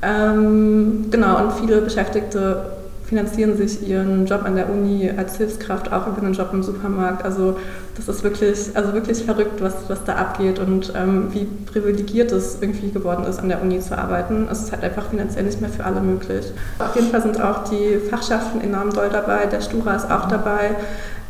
Ähm, 0.00 1.10
genau, 1.10 1.42
und 1.42 1.52
viele 1.54 1.82
Beschäftigte 1.82 2.78
finanzieren 3.04 3.56
sich 3.56 3.86
ihren 3.86 4.26
Job 4.26 4.44
an 4.44 4.54
der 4.54 4.70
Uni 4.70 5.10
als 5.14 5.36
Hilfskraft 5.38 5.92
auch 5.92 6.06
über 6.06 6.18
einen 6.18 6.34
Job 6.34 6.50
im 6.52 6.62
Supermarkt. 6.62 7.24
Also 7.24 7.56
das 7.98 8.08
ist 8.08 8.22
wirklich, 8.22 8.58
also 8.74 8.92
wirklich 8.94 9.24
verrückt, 9.24 9.60
was, 9.60 9.74
was 9.88 10.04
da 10.04 10.14
abgeht 10.14 10.58
und 10.58 10.92
ähm, 10.96 11.28
wie 11.32 11.44
privilegiert 11.44 12.30
es 12.32 12.58
irgendwie 12.60 12.90
geworden 12.90 13.24
ist, 13.24 13.40
an 13.40 13.48
der 13.48 13.60
Uni 13.60 13.80
zu 13.80 13.98
arbeiten. 13.98 14.48
Es 14.50 14.62
ist 14.62 14.72
halt 14.72 14.84
einfach 14.84 15.10
finanziell 15.10 15.44
nicht 15.44 15.60
mehr 15.60 15.70
für 15.70 15.84
alle 15.84 16.00
möglich. 16.00 16.46
Auf 16.78 16.94
jeden 16.94 17.10
Fall 17.10 17.22
sind 17.22 17.40
auch 17.40 17.64
die 17.64 17.98
Fachschaften 18.08 18.60
enorm 18.60 18.92
doll 18.92 19.08
dabei, 19.10 19.46
der 19.46 19.60
Stura 19.60 19.96
ist 19.96 20.10
auch 20.10 20.28
dabei. 20.28 20.76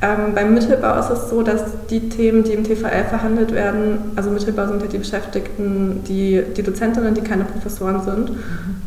Ähm, 0.00 0.34
beim 0.34 0.54
Mittelbau 0.54 0.98
ist 1.00 1.10
es 1.10 1.30
so, 1.30 1.42
dass 1.42 1.62
die 1.90 2.08
Themen, 2.08 2.44
die 2.44 2.52
im 2.52 2.62
TVL 2.62 3.04
verhandelt 3.08 3.52
werden, 3.52 4.12
also 4.14 4.30
Mittelbau 4.30 4.68
sind 4.68 4.80
ja 4.82 4.88
die 4.88 4.98
Beschäftigten, 4.98 6.04
die, 6.06 6.44
die 6.56 6.62
Dozentinnen, 6.62 7.14
die 7.14 7.22
keine 7.22 7.44
Professoren 7.44 8.02
sind. 8.02 8.30
Mhm. 8.30 8.36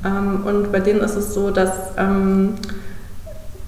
Ähm, 0.06 0.44
und 0.46 0.72
bei 0.72 0.80
denen 0.80 1.02
ist 1.02 1.16
es 1.16 1.34
so, 1.34 1.52
dass 1.52 1.72
ähm, 1.98 2.54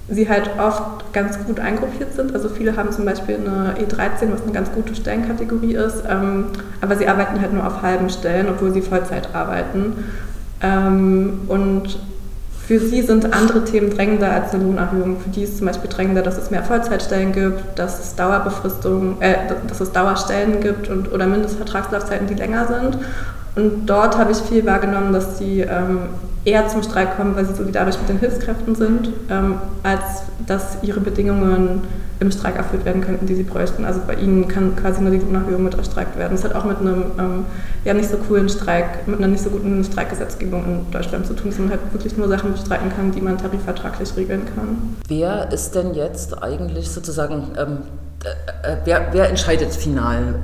sie 0.09 0.27
halt 0.27 0.49
oft 0.59 1.13
ganz 1.13 1.37
gut 1.45 1.59
eingruppiert 1.59 2.13
sind. 2.13 2.33
Also 2.33 2.49
viele 2.49 2.75
haben 2.75 2.91
zum 2.91 3.05
Beispiel 3.05 3.35
eine 3.35 3.75
E13, 3.75 4.31
was 4.31 4.43
eine 4.43 4.51
ganz 4.51 4.71
gute 4.71 4.95
Stellenkategorie 4.95 5.75
ist, 5.75 6.03
ähm, 6.09 6.45
aber 6.81 6.95
sie 6.95 7.07
arbeiten 7.07 7.39
halt 7.39 7.53
nur 7.53 7.65
auf 7.65 7.81
halben 7.81 8.09
Stellen, 8.09 8.47
obwohl 8.49 8.73
sie 8.73 8.81
Vollzeit 8.81 9.29
arbeiten. 9.33 9.93
Ähm, 10.61 11.41
und 11.47 11.99
für 12.65 12.79
sie 12.79 13.01
sind 13.01 13.33
andere 13.33 13.65
Themen 13.65 13.89
drängender 13.89 14.31
als 14.31 14.53
eine 14.53 14.63
Lohnerhöhung. 14.63 15.19
Für 15.19 15.29
die 15.29 15.43
ist 15.43 15.57
zum 15.57 15.67
Beispiel 15.67 15.89
drängender, 15.89 16.21
dass 16.21 16.37
es 16.37 16.49
mehr 16.49 16.63
Vollzeitstellen 16.63 17.33
gibt, 17.33 17.77
dass 17.77 17.99
es 18.03 18.15
Dauerbefristungen, 18.15 19.21
äh, 19.21 19.35
dass 19.67 19.81
es 19.81 19.91
Dauerstellen 19.91 20.61
gibt 20.61 20.89
und, 20.89 21.11
oder 21.11 21.27
Mindestvertragslaufzeiten, 21.27 22.27
die 22.27 22.35
länger 22.35 22.67
sind. 22.67 22.97
Und 23.55 23.85
dort 23.85 24.17
habe 24.17 24.31
ich 24.31 24.37
viel 24.37 24.65
wahrgenommen, 24.65 25.13
dass 25.13 25.37
sie 25.37 25.61
ähm, 25.61 26.09
eher 26.45 26.67
zum 26.67 26.83
Streik 26.83 27.15
kommen, 27.15 27.35
weil 27.35 27.45
sie 27.45 27.55
solidarisch 27.55 27.97
mit 27.99 28.09
den 28.09 28.19
Hilfskräften 28.19 28.75
sind, 28.75 29.09
ähm, 29.29 29.55
als 29.83 30.23
dass 30.45 30.77
ihre 30.81 30.99
Bedingungen 30.99 31.81
im 32.19 32.31
Streik 32.31 32.55
erfüllt 32.55 32.85
werden 32.85 33.01
könnten, 33.01 33.25
die 33.25 33.35
sie 33.35 33.43
bräuchten. 33.43 33.85
Also 33.85 34.01
bei 34.05 34.15
ihnen 34.15 34.47
kann 34.47 34.75
quasi 34.75 35.01
nur 35.01 35.11
die 35.11 35.19
Lohnerhöhung 35.19 35.63
mit 35.63 35.75
erstreikt 35.75 36.17
werden. 36.17 36.33
Das 36.33 36.43
hat 36.43 36.55
auch 36.55 36.63
mit 36.63 36.77
einem 36.79 37.05
ähm, 37.19 37.45
ja, 37.83 37.93
nicht 37.93 38.09
so 38.09 38.17
coolen 38.17 38.49
Streik, 38.49 39.07
mit 39.07 39.19
einer 39.19 39.27
nicht 39.27 39.43
so 39.43 39.49
guten 39.49 39.83
Streikgesetzgebung 39.83 40.63
in 40.65 40.91
Deutschland 40.91 41.25
zu 41.25 41.33
tun, 41.33 41.49
dass 41.49 41.59
man 41.59 41.69
halt 41.69 41.81
wirklich 41.91 42.17
nur 42.17 42.27
Sachen 42.27 42.53
bestreiten 42.53 42.91
kann, 42.95 43.11
die 43.11 43.21
man 43.21 43.37
tarifvertraglich 43.37 44.15
regeln 44.15 44.43
kann. 44.55 44.95
Wer 45.07 45.51
ist 45.51 45.75
denn 45.75 45.93
jetzt 45.93 46.41
eigentlich 46.41 46.89
sozusagen, 46.89 47.49
ähm, 47.57 47.77
äh, 48.23 48.73
äh 48.73 48.77
wer, 48.85 49.07
wer, 49.11 49.29
entscheidet 49.29 49.73
final? 49.73 50.35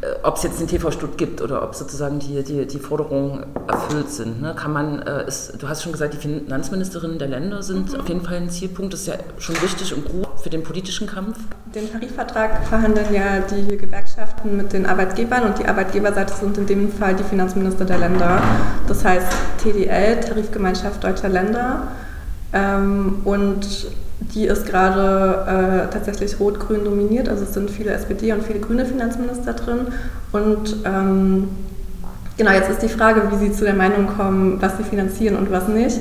Äh, 0.00 0.14
ob 0.22 0.36
es 0.36 0.44
jetzt 0.44 0.60
den 0.60 0.68
TV 0.68 0.92
Stutt 0.92 1.18
gibt 1.18 1.42
oder 1.42 1.62
ob 1.62 1.74
sozusagen 1.74 2.20
die, 2.20 2.42
die, 2.44 2.66
die 2.66 2.78
Forderungen 2.78 3.46
erfüllt 3.66 4.10
sind. 4.10 4.40
Ne? 4.40 4.54
Kann 4.54 4.72
man, 4.72 5.02
äh, 5.02 5.26
ist, 5.26 5.60
du 5.60 5.68
hast 5.68 5.82
schon 5.82 5.90
gesagt, 5.90 6.14
die 6.14 6.18
Finanzministerinnen 6.18 7.18
der 7.18 7.26
Länder 7.26 7.62
sind 7.64 7.92
mhm. 7.92 8.00
auf 8.00 8.08
jeden 8.08 8.20
Fall 8.20 8.36
ein 8.36 8.48
Zielpunkt. 8.48 8.92
Das 8.92 9.00
ist 9.00 9.06
ja 9.08 9.14
schon 9.38 9.60
wichtig 9.60 9.92
und 9.94 10.04
gut 10.08 10.28
für 10.40 10.50
den 10.50 10.62
politischen 10.62 11.08
Kampf. 11.08 11.38
Den 11.74 11.90
Tarifvertrag 11.90 12.64
verhandeln 12.68 13.12
ja 13.12 13.40
die 13.40 13.76
Gewerkschaften 13.76 14.56
mit 14.56 14.72
den 14.72 14.86
Arbeitgebern 14.86 15.42
und 15.42 15.58
die 15.58 15.66
Arbeitgeberseite 15.66 16.32
sind 16.32 16.56
in 16.58 16.66
dem 16.66 16.92
Fall 16.92 17.16
die 17.16 17.24
Finanzminister 17.24 17.84
der 17.84 17.98
Länder. 17.98 18.40
Das 18.86 19.04
heißt 19.04 19.26
TDL, 19.62 20.20
Tarifgemeinschaft 20.20 21.02
Deutscher 21.02 21.28
Länder. 21.28 21.88
Ähm, 22.52 23.22
und 23.24 23.88
die 24.34 24.46
ist 24.46 24.66
gerade 24.66 25.88
äh, 25.88 25.92
tatsächlich 25.92 26.38
rot-grün 26.38 26.84
dominiert. 26.84 27.28
Also 27.28 27.44
es 27.44 27.54
sind 27.54 27.70
viele 27.70 27.92
SPD 27.92 28.32
und 28.32 28.42
viele 28.42 28.60
grüne 28.60 28.84
Finanzminister 28.84 29.54
drin. 29.54 29.88
Und 30.32 30.76
ähm, 30.84 31.48
genau, 32.36 32.52
jetzt 32.52 32.70
ist 32.70 32.82
die 32.82 32.88
Frage, 32.88 33.22
wie 33.30 33.46
sie 33.46 33.52
zu 33.52 33.64
der 33.64 33.74
Meinung 33.74 34.06
kommen, 34.06 34.60
was 34.60 34.76
sie 34.76 34.84
finanzieren 34.84 35.36
und 35.36 35.50
was 35.50 35.68
nicht. 35.68 36.00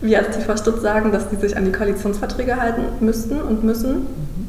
Wir 0.00 0.18
als 0.18 0.36
TV 0.36 0.56
Stutz 0.56 0.82
sagen, 0.82 1.12
dass 1.12 1.28
die 1.28 1.36
sich 1.36 1.56
an 1.56 1.64
die 1.64 1.72
Koalitionsverträge 1.72 2.56
halten 2.56 2.82
müssten 3.00 3.40
und 3.40 3.64
müssen. 3.64 3.94
Mhm. 3.94 4.46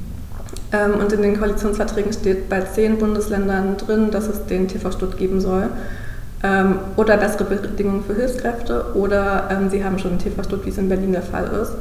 Ähm, 0.73 0.93
und 0.99 1.11
in 1.13 1.21
den 1.21 1.37
Koalitionsverträgen 1.37 2.11
steht 2.13 2.49
bei 2.49 2.61
zehn 2.61 2.97
Bundesländern 2.97 3.77
drin, 3.77 4.11
dass 4.11 4.27
es 4.27 4.45
den 4.45 4.67
TV 4.67 4.91
Stutt 4.91 5.17
geben 5.17 5.39
soll. 5.39 5.69
Ähm, 6.43 6.79
oder 6.97 7.17
bessere 7.17 7.45
Bedingungen 7.45 8.03
für 8.03 8.15
Hilfskräfte. 8.15 8.93
Oder 8.95 9.49
ähm, 9.51 9.69
sie 9.69 9.83
haben 9.83 9.97
schon 9.99 10.11
einen 10.11 10.19
TV 10.19 10.43
Stutt, 10.43 10.65
wie 10.65 10.69
es 10.69 10.77
in 10.77 10.89
Berlin 10.89 11.13
der 11.13 11.21
Fall 11.21 11.49
ist. 11.61 11.73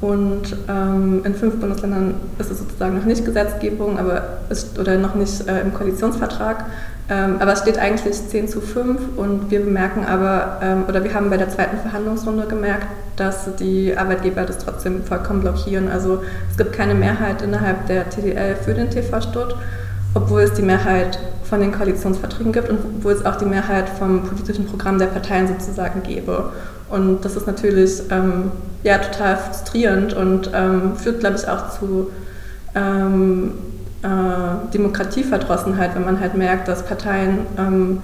Und 0.00 0.56
ähm, 0.68 1.22
in 1.24 1.34
fünf 1.34 1.56
Bundesländern 1.56 2.14
ist 2.38 2.50
es 2.50 2.58
sozusagen 2.58 2.96
noch 2.96 3.04
nicht 3.04 3.24
Gesetzgebung 3.24 3.98
aber 3.98 4.38
ist, 4.48 4.78
oder 4.78 4.96
noch 4.96 5.14
nicht 5.14 5.46
äh, 5.46 5.60
im 5.60 5.74
Koalitionsvertrag. 5.74 6.64
Ähm, 7.10 7.36
aber 7.40 7.52
es 7.52 7.60
steht 7.60 7.76
eigentlich 7.76 8.14
10 8.14 8.48
zu 8.48 8.60
5 8.60 9.18
und 9.18 9.50
wir 9.50 9.60
bemerken 9.60 10.06
aber, 10.06 10.58
ähm, 10.62 10.84
oder 10.88 11.04
wir 11.04 11.12
haben 11.12 11.28
bei 11.28 11.36
der 11.36 11.50
zweiten 11.50 11.76
Verhandlungsrunde 11.78 12.46
gemerkt, 12.46 12.86
dass 13.16 13.56
die 13.56 13.94
Arbeitgeber 13.96 14.44
das 14.44 14.58
trotzdem 14.58 15.02
vollkommen 15.04 15.40
blockieren. 15.40 15.90
Also 15.90 16.22
es 16.50 16.56
gibt 16.56 16.72
keine 16.72 16.94
Mehrheit 16.94 17.42
innerhalb 17.42 17.86
der 17.86 18.08
TDL 18.08 18.54
für 18.56 18.72
den 18.72 18.90
TV-Stutt, 18.90 19.56
obwohl 20.14 20.42
es 20.42 20.54
die 20.54 20.62
Mehrheit 20.62 21.18
von 21.44 21.60
den 21.60 21.72
Koalitionsverträgen 21.72 22.52
gibt 22.52 22.68
und 22.68 22.78
obwohl 22.98 23.12
es 23.12 23.26
auch 23.26 23.36
die 23.36 23.44
Mehrheit 23.44 23.88
vom 23.88 24.22
politischen 24.22 24.66
Programm 24.66 24.98
der 24.98 25.06
Parteien 25.06 25.48
sozusagen 25.48 26.02
gäbe. 26.02 26.52
Und 26.88 27.24
das 27.24 27.36
ist 27.36 27.46
natürlich 27.46 28.02
ähm, 28.10 28.50
ja, 28.82 28.98
total 28.98 29.36
frustrierend 29.36 30.12
und 30.12 30.50
ähm, 30.54 30.96
führt, 30.96 31.20
glaube 31.20 31.36
ich, 31.36 31.48
auch 31.48 31.70
zu 31.70 32.10
ähm, 32.74 33.52
äh, 34.02 34.72
Demokratieverdrossenheit, 34.72 35.94
wenn 35.94 36.04
man 36.04 36.20
halt 36.20 36.34
merkt, 36.34 36.68
dass 36.68 36.84
Parteien, 36.84 37.40
ähm, 37.58 38.02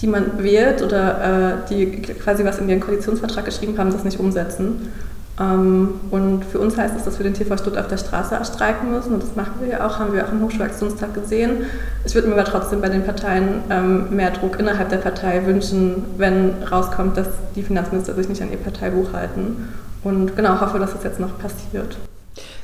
die 0.00 0.06
man 0.06 0.42
wählt 0.42 0.82
oder 0.82 1.64
äh, 1.64 1.68
die 1.70 2.02
quasi 2.02 2.44
was 2.44 2.58
in 2.58 2.68
ihren 2.68 2.80
Koalitionsvertrag 2.80 3.44
geschrieben 3.44 3.78
haben, 3.78 3.90
das 3.90 4.04
nicht 4.04 4.20
umsetzen. 4.20 4.92
Ähm, 5.40 6.00
und 6.10 6.44
für 6.44 6.58
uns 6.58 6.76
heißt 6.76 6.96
es, 6.96 7.04
dass 7.04 7.18
wir 7.18 7.24
den 7.24 7.34
TV 7.34 7.56
Stutt 7.56 7.76
auf 7.76 7.86
der 7.86 7.96
Straße 7.96 8.36
streiken 8.44 8.90
müssen 8.90 9.14
und 9.14 9.22
das 9.22 9.36
machen 9.36 9.54
wir 9.60 9.68
ja 9.68 9.86
auch, 9.86 9.98
haben 9.98 10.12
wir 10.12 10.24
auch 10.26 10.32
im 10.32 10.42
Hochschulaktionstag 10.42 11.14
gesehen. 11.14 11.66
Ich 12.04 12.14
würde 12.14 12.28
mir 12.28 12.34
aber 12.34 12.44
trotzdem 12.44 12.80
bei 12.80 12.88
den 12.88 13.04
Parteien 13.04 13.62
ähm, 13.70 14.14
mehr 14.14 14.30
Druck 14.30 14.58
innerhalb 14.58 14.88
der 14.88 14.98
Partei 14.98 15.46
wünschen, 15.46 16.04
wenn 16.16 16.54
rauskommt, 16.70 17.16
dass 17.16 17.28
die 17.54 17.62
Finanzminister 17.62 18.14
sich 18.14 18.28
nicht 18.28 18.42
an 18.42 18.50
ihr 18.50 18.58
Parteibuch 18.58 19.12
halten. 19.12 19.68
Und 20.02 20.36
genau, 20.36 20.60
hoffe, 20.60 20.78
dass 20.78 20.92
das 20.92 21.04
jetzt 21.04 21.20
noch 21.20 21.38
passiert. 21.38 21.96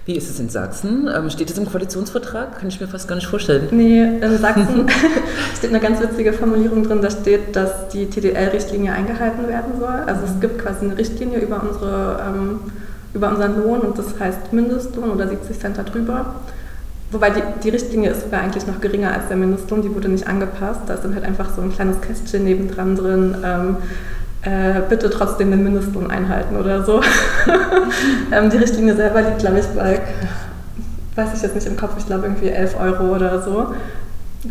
Wie 0.06 0.16
ist 0.16 0.28
es 0.28 0.38
in 0.38 0.50
Sachsen? 0.50 1.08
Ähm, 1.14 1.30
steht 1.30 1.50
es 1.50 1.56
im 1.56 1.64
Koalitionsvertrag? 1.64 2.58
Kann 2.58 2.68
ich 2.68 2.78
mir 2.78 2.86
fast 2.86 3.08
gar 3.08 3.14
nicht 3.14 3.26
vorstellen. 3.26 3.68
Nee, 3.70 4.02
in 4.02 4.38
Sachsen 4.38 4.86
steht 5.56 5.70
eine 5.70 5.80
ganz 5.80 5.98
witzige 6.00 6.34
Formulierung 6.34 6.82
drin. 6.82 7.00
Da 7.00 7.10
steht, 7.10 7.56
dass 7.56 7.88
die 7.88 8.10
TDL-Richtlinie 8.10 8.92
eingehalten 8.92 9.48
werden 9.48 9.80
soll. 9.80 10.02
Also 10.06 10.26
es 10.26 10.40
gibt 10.40 10.58
quasi 10.58 10.84
eine 10.84 10.98
Richtlinie 10.98 11.38
über, 11.38 11.62
unsere, 11.62 12.22
ähm, 12.28 12.60
über 13.14 13.30
unseren 13.30 13.62
Lohn 13.62 13.80
und 13.80 13.98
das 13.98 14.18
heißt 14.20 14.52
Mindestlohn 14.52 15.10
oder 15.10 15.26
70 15.26 15.58
Cent 15.58 15.78
darüber. 15.78 16.34
Wobei 17.10 17.30
die, 17.30 17.42
die 17.62 17.70
Richtlinie 17.70 18.10
ist 18.10 18.24
sogar 18.24 18.42
eigentlich 18.42 18.66
noch 18.66 18.82
geringer 18.82 19.12
als 19.12 19.28
der 19.28 19.38
Mindestlohn, 19.38 19.80
die 19.80 19.94
wurde 19.94 20.10
nicht 20.10 20.26
angepasst. 20.26 20.80
Da 20.86 20.94
ist 20.94 21.04
dann 21.04 21.14
halt 21.14 21.24
einfach 21.24 21.48
so 21.54 21.62
ein 21.62 21.72
kleines 21.72 22.02
Kästchen 22.02 22.44
nebendran 22.44 22.94
drin. 22.94 23.36
Ähm, 23.42 23.76
äh, 24.44 24.80
bitte 24.88 25.10
trotzdem 25.10 25.50
den 25.50 25.62
Mindestlohn 25.64 26.10
einhalten 26.10 26.56
oder 26.56 26.84
so. 26.84 27.00
ähm, 28.32 28.50
die 28.50 28.56
Richtlinie 28.56 28.94
selber 28.94 29.22
liegt, 29.22 29.38
glaube 29.38 29.60
ich, 29.60 29.66
bei, 29.68 30.00
weiß 31.14 31.34
ich 31.34 31.42
jetzt 31.42 31.54
nicht 31.54 31.66
im 31.66 31.76
Kopf, 31.76 31.92
ich 31.98 32.06
glaube 32.06 32.24
irgendwie 32.24 32.48
11 32.48 32.78
Euro 32.78 33.14
oder 33.14 33.42
so. 33.42 33.74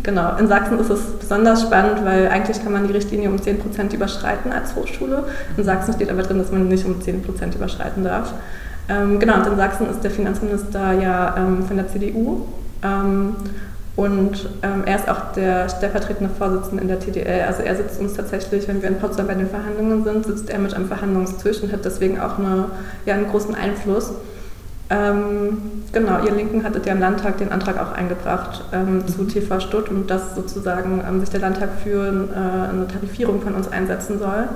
Genau, 0.02 0.36
in 0.38 0.48
Sachsen 0.48 0.78
ist 0.80 0.90
es 0.90 1.00
besonders 1.20 1.62
spannend, 1.62 2.04
weil 2.04 2.26
eigentlich 2.28 2.60
kann 2.62 2.72
man 2.72 2.88
die 2.88 2.92
Richtlinie 2.92 3.30
um 3.30 3.36
10% 3.36 3.94
überschreiten 3.94 4.50
als 4.52 4.74
Hochschule. 4.74 5.24
In 5.56 5.62
Sachsen 5.62 5.94
steht 5.94 6.10
aber 6.10 6.22
drin, 6.22 6.38
dass 6.38 6.50
man 6.50 6.66
nicht 6.66 6.84
um 6.84 6.98
10% 6.98 7.54
überschreiten 7.54 8.02
darf. 8.02 8.32
Ähm, 8.88 9.20
genau, 9.20 9.36
und 9.36 9.46
in 9.46 9.56
Sachsen 9.56 9.88
ist 9.88 10.02
der 10.02 10.10
Finanzminister 10.10 10.92
ja 10.94 11.36
ähm, 11.38 11.64
von 11.64 11.76
der 11.76 11.88
CDU. 11.88 12.46
Ähm, 12.82 13.36
und 13.96 14.48
ähm, 14.62 14.82
er 14.86 14.96
ist 14.96 15.08
auch 15.08 15.32
der 15.36 15.68
stellvertretende 15.68 16.32
Vorsitzende 16.36 16.82
in 16.82 16.88
der 16.88 16.98
TDL. 16.98 17.44
Also 17.46 17.62
er 17.62 17.76
sitzt 17.76 18.00
uns 18.00 18.14
tatsächlich, 18.14 18.66
wenn 18.66 18.82
wir 18.82 18.88
in 18.88 18.98
Potsdam 18.98 19.28
bei 19.28 19.34
den 19.34 19.48
Verhandlungen 19.48 20.02
sind, 20.02 20.26
sitzt 20.26 20.50
er 20.50 20.58
mit 20.58 20.74
am 20.74 20.86
Verhandlungstisch 20.86 21.62
und 21.62 21.72
hat 21.72 21.84
deswegen 21.84 22.18
auch 22.18 22.38
eine, 22.38 22.66
ja, 23.06 23.14
einen 23.14 23.28
großen 23.28 23.54
Einfluss. 23.54 24.10
Ähm, 24.90 25.58
genau, 25.92 26.24
ihr 26.24 26.32
Linken 26.32 26.64
hattet 26.64 26.86
ja 26.86 26.92
im 26.92 27.00
Landtag 27.00 27.38
den 27.38 27.52
Antrag 27.52 27.80
auch 27.80 27.92
eingebracht 27.92 28.64
ähm, 28.72 29.06
zu 29.06 29.24
TV 29.24 29.60
Stutt 29.60 29.88
und 29.88 30.10
dass 30.10 30.34
sozusagen 30.34 31.02
ähm, 31.08 31.20
sich 31.20 31.30
der 31.30 31.40
Landtag 31.40 31.70
für 31.82 32.04
äh, 32.04 32.70
eine 32.70 32.88
Tarifierung 32.88 33.42
von 33.42 33.54
uns 33.54 33.68
einsetzen 33.68 34.18
soll. 34.18 34.48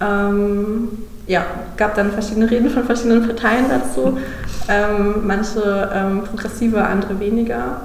Ähm, 0.00 0.88
ja, 1.26 1.44
gab 1.76 1.94
dann 1.94 2.12
verschiedene 2.12 2.50
Reden 2.50 2.70
von 2.70 2.84
verschiedenen 2.84 3.26
Parteien 3.26 3.66
dazu. 3.68 4.16
Ähm, 4.66 5.26
manche 5.26 5.90
ähm, 5.94 6.22
progressiver, 6.22 6.88
andere 6.88 7.20
weniger. 7.20 7.82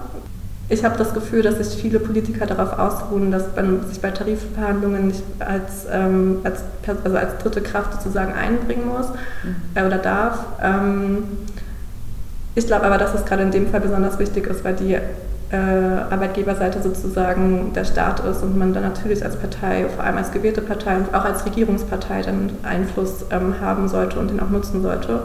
Ich 0.72 0.86
habe 0.86 0.98
das 0.98 1.16
Gefühl, 1.16 1.42
dass 1.42 1.58
sich 1.58 1.82
viele 1.82 2.00
Politiker 2.00 2.46
darauf 2.46 2.78
ausruhen, 2.78 3.32
dass 3.32 3.44
man 3.56 3.88
sich 3.88 4.00
bei 4.00 4.12
Tarifverhandlungen 4.12 5.08
nicht 5.08 5.24
als, 5.40 5.88
ähm, 5.92 6.42
als, 6.44 6.62
also 7.04 7.18
als 7.18 7.40
dritte 7.40 7.62
Kraft 7.62 7.94
sozusagen 7.94 8.34
einbringen 8.34 8.88
muss 8.88 9.08
mhm. 9.10 9.56
äh, 9.74 9.84
oder 9.84 9.98
darf. 9.98 10.46
Ähm, 10.62 11.24
ich 12.54 12.68
glaube 12.68 12.86
aber, 12.86 13.00
dass 13.00 13.16
es 13.16 13.26
gerade 13.26 13.44
in 13.44 13.52
dem 13.52 13.68
Fall 13.68 13.82
besonders 13.82 14.20
wichtig 14.20 14.46
ist, 14.46 14.64
weil 14.64 14.76
die 14.76 14.94
äh, 15.52 15.56
Arbeitgeberseite 15.56 16.84
sozusagen 16.84 17.74
der 17.74 17.86
Staat 17.86 18.20
ist 18.20 18.44
und 18.44 18.58
man 18.58 18.72
dann 18.74 18.84
natürlich 18.84 19.26
als 19.26 19.38
Partei, 19.38 19.88
vor 19.96 20.04
allem 20.04 20.18
als 20.18 20.32
gewählte 20.32 20.62
Partei 20.62 20.98
und 20.98 21.14
auch 21.16 21.26
als 21.26 21.46
Regierungspartei 21.46 22.22
dann 22.22 22.52
Einfluss 22.62 23.26
ähm, 23.32 23.56
haben 23.60 23.88
sollte 23.88 24.20
und 24.20 24.30
den 24.30 24.40
auch 24.40 24.50
nutzen 24.50 24.84
sollte. 24.84 25.22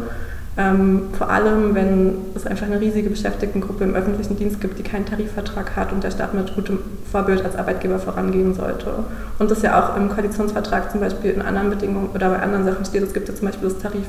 Ähm, 0.56 1.08
vor 1.18 1.30
allem, 1.30 1.74
wenn 1.74 2.14
es 2.36 2.46
einfach 2.46 2.66
eine 2.66 2.80
riesige 2.80 3.10
Beschäftigtengruppe 3.10 3.82
im 3.82 3.94
öffentlichen 3.94 4.36
Dienst 4.36 4.60
gibt, 4.60 4.78
die 4.78 4.84
keinen 4.84 5.04
Tarifvertrag 5.04 5.74
hat 5.74 5.92
und 5.92 6.04
der 6.04 6.12
Staat 6.12 6.32
mit 6.32 6.54
gutem 6.54 6.78
Vorbild 7.10 7.44
als 7.44 7.56
Arbeitgeber 7.56 7.98
vorangehen 7.98 8.54
sollte. 8.54 9.04
Und 9.40 9.50
das 9.50 9.62
ja 9.62 9.82
auch 9.82 9.96
im 9.96 10.08
Koalitionsvertrag 10.10 10.92
zum 10.92 11.00
Beispiel 11.00 11.32
in 11.32 11.42
anderen 11.42 11.70
Bedingungen 11.70 12.10
oder 12.14 12.30
bei 12.30 12.38
anderen 12.38 12.64
Sachen 12.64 12.84
steht. 12.84 13.02
Es 13.02 13.12
gibt 13.12 13.28
ja 13.28 13.34
zum 13.34 13.48
Beispiel 13.48 13.68
das 13.68 13.78
Tarif, 13.78 14.06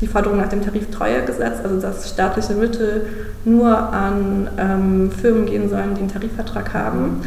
die 0.00 0.06
Forderung 0.06 0.38
nach 0.38 0.48
dem 0.48 0.64
Tariftreuegesetz, 0.64 1.60
also 1.62 1.78
dass 1.78 2.08
staatliche 2.08 2.54
Mittel 2.54 3.06
nur 3.44 3.76
an 3.76 4.48
ähm, 4.56 5.10
Firmen 5.10 5.44
gehen 5.44 5.68
sollen, 5.68 5.94
die 5.94 6.00
einen 6.00 6.12
Tarifvertrag 6.12 6.72
haben 6.72 7.20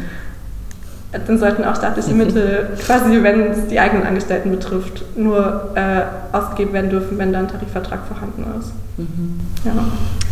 dann 1.12 1.38
sollten 1.38 1.64
auch 1.64 1.74
staatliche 1.74 2.12
Mittel, 2.12 2.68
quasi 2.84 3.22
wenn 3.22 3.50
es 3.50 3.66
die 3.68 3.80
eigenen 3.80 4.06
Angestellten 4.06 4.50
betrifft, 4.50 5.04
nur 5.16 5.70
äh, 5.74 6.02
ausgegeben 6.36 6.74
werden 6.74 6.90
dürfen, 6.90 7.16
wenn 7.18 7.32
da 7.32 7.38
ein 7.38 7.48
Tarifvertrag 7.48 8.00
vorhanden 8.06 8.44
ist. 8.58 8.72
Mhm. 8.98 9.40
Ja. 9.64 9.72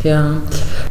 ja. 0.03 0.35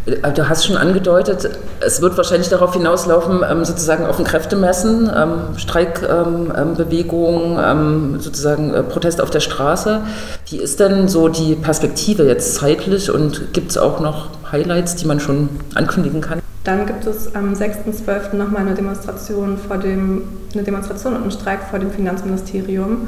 Äh, 0.05 0.33
du 0.33 0.49
hast 0.49 0.65
schon 0.65 0.77
angedeutet, 0.77 1.47
es 1.81 2.01
wird 2.01 2.17
wahrscheinlich 2.17 2.49
darauf 2.49 2.73
hinauslaufen, 2.73 3.43
ähm, 3.47 3.63
sozusagen 3.63 4.07
auf 4.07 4.17
ein 4.17 4.25
Kräftemessen, 4.25 5.07
ähm, 5.15 5.55
Streikbewegung, 5.57 7.59
ähm, 7.63 8.19
sozusagen 8.19 8.73
äh, 8.73 8.81
Protest 8.81 9.21
auf 9.21 9.29
der 9.29 9.41
Straße. 9.41 10.01
Wie 10.49 10.57
ist 10.57 10.79
denn 10.79 11.07
so 11.07 11.27
die 11.27 11.53
Perspektive 11.53 12.23
jetzt 12.23 12.55
zeitlich 12.55 13.11
und 13.11 13.53
gibt 13.53 13.69
es 13.69 13.77
auch 13.77 13.99
noch 13.99 14.29
Highlights, 14.51 14.95
die 14.95 15.05
man 15.05 15.19
schon 15.19 15.49
ankündigen 15.75 16.21
kann? 16.21 16.41
Dann 16.65 16.87
gibt 16.87 17.05
es 17.05 17.33
am 17.35 17.53
6.12. 17.53 18.35
nochmal 18.35 18.61
eine 18.63 18.73
Demonstration 18.73 19.57
vor 19.57 19.77
dem, 19.77 20.23
eine 20.53 20.63
Demonstration 20.63 21.13
und 21.13 21.21
einen 21.21 21.31
Streik 21.31 21.61
vor 21.69 21.77
dem 21.77 21.91
Finanzministerium. 21.91 23.07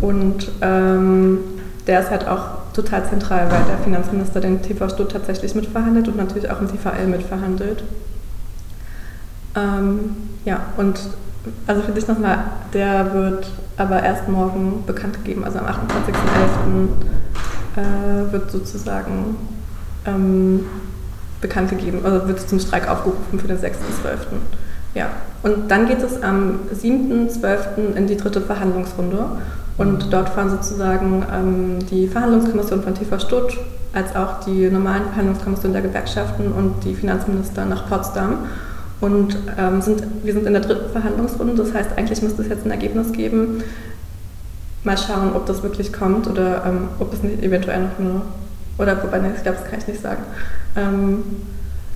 Und 0.00 0.50
ähm, 0.60 1.38
der 1.86 2.00
ist 2.00 2.10
halt 2.10 2.26
auch 2.26 2.72
total 2.74 3.08
zentral, 3.08 3.48
weil 3.50 3.62
der 3.64 3.78
Finanzminister 3.78 4.40
den 4.40 4.60
TV 4.60 4.88
Stutt 4.88 5.12
tatsächlich 5.12 5.54
mitverhandelt 5.54 6.08
und 6.08 6.16
natürlich 6.16 6.50
auch 6.50 6.60
im 6.60 6.66
TVL 6.66 7.06
mitverhandelt. 7.06 7.84
Ähm, 9.54 10.16
ja, 10.44 10.66
und 10.76 10.98
also 11.68 11.82
für 11.82 11.92
dich 11.92 12.08
nochmal, 12.08 12.38
der 12.74 13.14
wird 13.14 13.48
aber 13.76 14.02
erst 14.02 14.28
morgen 14.28 14.82
bekannt 14.84 15.14
gegeben, 15.14 15.44
also 15.44 15.60
am 15.60 15.66
28.11. 15.66 15.78
Äh, 17.76 18.32
wird 18.32 18.50
sozusagen 18.50 19.36
ähm, 20.06 20.64
bekannt 21.40 21.70
gegeben, 21.70 22.00
also 22.04 22.26
wird 22.28 22.40
zum 22.40 22.58
Streik 22.58 22.88
aufgerufen 22.88 23.38
für 23.38 23.48
den 23.48 23.58
6.12. 23.58 23.72
Ja, 24.94 25.10
und 25.42 25.70
dann 25.70 25.86
geht 25.86 26.02
es 26.02 26.22
am 26.22 26.60
7.12. 26.74 27.94
in 27.94 28.06
die 28.06 28.16
dritte 28.16 28.40
Verhandlungsrunde 28.40 29.26
und 29.78 30.12
dort 30.12 30.30
fahren 30.30 30.50
sozusagen 30.50 31.24
ähm, 31.32 31.86
die 31.90 32.08
Verhandlungskommission 32.08 32.82
von 32.82 32.94
TV 32.94 33.18
Stutt 33.18 33.58
als 33.92 34.14
auch 34.14 34.40
die 34.44 34.70
normalen 34.70 35.04
Verhandlungskommissionen 35.04 35.72
der 35.72 35.82
Gewerkschaften 35.82 36.52
und 36.52 36.84
die 36.84 36.94
Finanzminister 36.94 37.64
nach 37.64 37.88
Potsdam. 37.88 38.46
Und 39.00 39.36
ähm, 39.58 39.82
sind, 39.82 40.02
wir 40.22 40.32
sind 40.32 40.46
in 40.46 40.52
der 40.52 40.62
dritten 40.62 40.90
Verhandlungsrunde, 40.90 41.54
das 41.54 41.74
heißt, 41.74 41.90
eigentlich 41.96 42.22
müsste 42.22 42.42
es 42.42 42.48
jetzt 42.48 42.64
ein 42.64 42.70
Ergebnis 42.70 43.12
geben. 43.12 43.62
Mal 44.84 44.96
schauen, 44.96 45.34
ob 45.34 45.46
das 45.46 45.62
wirklich 45.62 45.92
kommt 45.92 46.26
oder 46.28 46.64
ähm, 46.64 46.88
ob 46.98 47.12
es 47.12 47.22
nicht 47.22 47.42
eventuell 47.42 47.82
noch 47.82 47.98
eine, 47.98 48.22
oder 48.78 49.02
wobei, 49.02 49.18
ich 49.34 49.42
glaube, 49.42 49.58
das 49.58 49.70
kann 49.70 49.78
ich 49.78 49.86
nicht 49.88 50.02
sagen, 50.02 50.22
ähm, 50.76 51.24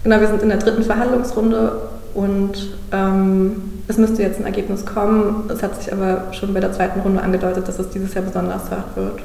genau, 0.03 0.21
wir 0.21 0.29
sind 0.29 0.43
in 0.43 0.49
der 0.49 0.59
dritten 0.59 0.83
Verhandlungsrunde 0.83 1.73
und 2.15 2.77
ähm, 2.93 3.63
es 3.89 3.99
müsste 3.99 4.23
jetzt 4.23 4.39
ein 4.39 4.47
Ergebnis 4.47 4.87
kommen. 4.87 5.51
Es 5.53 5.63
hat 5.63 5.81
sich 5.81 5.93
aber 5.93 6.33
schon 6.33 6.55
bei 6.55 6.61
der 6.61 6.73
zweiten 6.73 7.01
Runde 7.01 7.23
angedeutet, 7.23 7.67
dass 7.67 7.79
es 7.79 7.91
dieses 7.91 8.15
Jahr 8.15 8.25
besonders 8.25 8.71
hart 8.71 8.97
wird. 8.97 9.21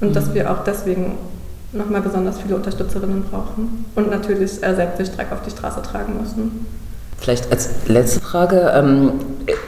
Und 0.00 0.10
mhm. 0.10 0.12
dass 0.12 0.32
wir 0.34 0.50
auch 0.50 0.64
deswegen 0.64 1.18
nochmal 1.72 2.00
besonders 2.00 2.40
viele 2.40 2.56
Unterstützerinnen 2.56 3.24
brauchen. 3.24 3.84
Und 3.94 4.10
natürlich 4.10 4.62
äh, 4.62 4.74
selbst 4.74 4.98
den 4.98 5.06
Streik 5.06 5.32
auf 5.32 5.42
die 5.42 5.50
Straße 5.50 5.82
tragen 5.82 6.18
müssen. 6.20 6.66
Vielleicht 7.18 7.50
als 7.50 7.70
letzte 7.86 8.20
Frage, 8.20 8.72
ähm, 8.74 9.12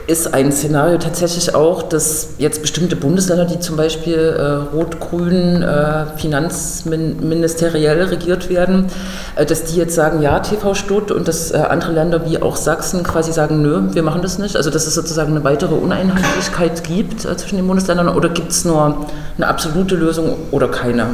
ist 0.06 0.34
ein 0.34 0.52
Szenario 0.52 0.98
tatsächlich 0.98 1.54
auch, 1.54 1.82
dass 1.82 2.34
jetzt 2.38 2.62
bestimmte 2.62 2.94
Bundesländer, 2.94 3.44
die 3.44 3.58
zum 3.58 3.76
Beispiel 3.76 4.16
äh, 4.16 4.74
rot-grün 4.74 5.62
äh, 5.62 6.06
finanzministeriell 6.16 8.02
regiert 8.04 8.48
werden, 8.48 8.86
äh, 9.34 9.44
dass 9.44 9.64
die 9.64 9.76
jetzt 9.76 9.96
sagen, 9.96 10.22
ja, 10.22 10.38
TV 10.38 10.74
Stutt 10.74 11.10
und 11.10 11.26
dass 11.26 11.50
äh, 11.50 11.56
andere 11.56 11.92
Länder 11.92 12.24
wie 12.24 12.40
auch 12.40 12.56
Sachsen 12.56 13.02
quasi 13.02 13.32
sagen, 13.32 13.62
nö, 13.62 13.94
wir 13.94 14.02
machen 14.04 14.22
das 14.22 14.38
nicht? 14.38 14.56
Also 14.56 14.70
dass 14.70 14.86
es 14.86 14.94
sozusagen 14.94 15.32
eine 15.32 15.42
weitere 15.42 15.74
Uneinheitlichkeit 15.74 16.84
gibt 16.84 17.24
äh, 17.24 17.36
zwischen 17.36 17.56
den 17.56 17.66
Bundesländern 17.66 18.08
oder 18.08 18.28
gibt 18.28 18.52
es 18.52 18.64
nur 18.64 19.06
eine 19.36 19.48
absolute 19.48 19.96
Lösung 19.96 20.36
oder 20.52 20.68
keine? 20.68 21.06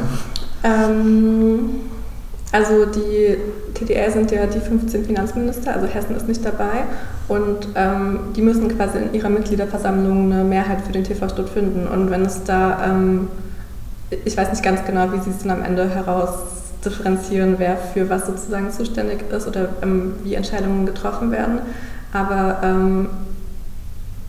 Ähm 0.65 1.71
also 2.53 2.85
die 2.85 3.39
TDR 3.75 4.11
sind 4.11 4.31
ja 4.31 4.47
die 4.47 4.61
15 4.61 5.07
Finanzminister, 5.07 5.75
also 5.75 5.87
Hessen 5.87 6.15
ist 6.15 6.29
nicht 6.29 6.45
dabei 6.45 6.85
und 7.29 7.69
ähm, 7.75 8.21
die 8.37 8.43
müssen 8.43 8.77
quasi 8.77 8.99
in 8.99 9.15
ihrer 9.15 9.31
Mitgliederversammlung 9.31 10.31
eine 10.31 10.45
Mehrheit 10.45 10.83
für 10.83 10.93
den 10.93 11.05
TV 11.05 11.29
Stutt 11.29 11.49
finden 11.49 11.89
und 11.89 12.11
wenn 12.11 12.27
es 12.27 12.45
da, 12.45 12.85
ähm, 12.87 13.29
ich 14.25 14.37
weiß 14.37 14.51
nicht 14.51 14.63
ganz 14.63 14.85
genau, 14.85 15.13
wie 15.13 15.21
sie 15.21 15.31
es 15.31 15.39
dann 15.39 15.51
am 15.51 15.65
Ende 15.65 15.89
heraus 15.89 16.29
differenzieren, 16.85 17.55
wer 17.59 17.77
für 17.77 18.11
was 18.11 18.27
sozusagen 18.27 18.71
zuständig 18.71 19.21
ist 19.31 19.47
oder 19.47 19.71
ähm, 19.83 20.15
wie 20.23 20.35
Entscheidungen 20.35 20.85
getroffen 20.85 21.31
werden. 21.31 21.61
Aber 22.13 22.61
ähm, 22.63 23.09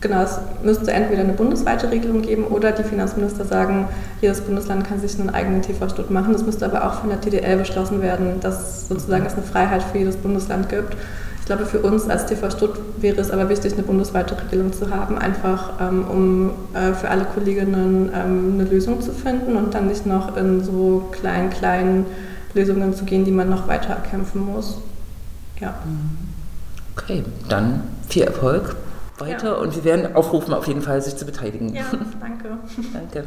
genau, 0.04 0.22
es 0.22 0.38
müsste 0.62 0.92
entweder 0.92 1.22
eine 1.22 1.32
bundesweite 1.32 1.90
Regelung 1.90 2.20
geben 2.22 2.44
oder 2.44 2.72
die 2.72 2.84
Finanzminister 2.84 3.46
sagen, 3.46 3.88
jedes 4.20 4.42
Bundesland 4.42 4.86
kann 4.86 5.00
sich 5.00 5.18
einen 5.18 5.30
eigenen 5.30 5.62
TV-Stut 5.62 6.10
machen. 6.10 6.34
Das 6.34 6.44
müsste 6.44 6.66
aber 6.66 6.86
auch 6.86 7.00
von 7.00 7.08
der 7.08 7.20
TDL 7.20 7.56
beschlossen 7.56 8.02
werden, 8.02 8.38
dass 8.40 8.86
sozusagen 8.86 9.24
es 9.24 9.32
eine 9.32 9.42
Freiheit 9.42 9.82
für 9.82 9.98
jedes 9.98 10.16
Bundesland 10.16 10.68
gibt. 10.68 10.94
Ich 11.40 11.46
glaube, 11.46 11.64
für 11.64 11.80
uns 11.80 12.08
als 12.08 12.26
TV 12.26 12.50
Stutt 12.50 12.78
wäre 12.98 13.20
es 13.20 13.30
aber 13.30 13.48
wichtig, 13.48 13.72
eine 13.72 13.82
bundesweite 13.82 14.36
Regelung 14.44 14.72
zu 14.72 14.90
haben, 14.90 15.18
einfach 15.18 15.72
ähm, 15.80 16.04
um 16.08 16.50
äh, 16.74 16.92
für 16.92 17.08
alle 17.08 17.24
Kolleginnen 17.24 18.10
ähm, 18.14 18.52
eine 18.54 18.64
Lösung 18.64 19.00
zu 19.00 19.12
finden 19.12 19.56
und 19.56 19.74
dann 19.74 19.88
nicht 19.88 20.06
noch 20.06 20.36
in 20.36 20.62
so 20.62 21.08
kleinen, 21.12 21.50
kleinen 21.50 22.06
Lösungen 22.52 22.94
zu 22.94 23.04
gehen, 23.04 23.24
die 23.24 23.30
man 23.30 23.48
noch 23.50 23.68
weiter 23.68 23.90
erkämpfen 23.90 24.52
muss. 24.52 24.78
Ja. 25.60 25.74
Okay, 26.96 27.24
dann 27.48 27.82
viel 28.08 28.22
Erfolg 28.22 28.76
weiter 29.18 29.52
Ja. 29.52 29.54
und 29.54 29.74
wir 29.76 29.84
werden 29.84 30.14
aufrufen, 30.16 30.54
auf 30.54 30.66
jeden 30.66 30.82
Fall 30.82 31.00
sich 31.02 31.16
zu 31.16 31.24
beteiligen. 31.24 31.74
Ja, 31.74 31.84
danke. 32.20 32.58
Danke. 32.92 33.24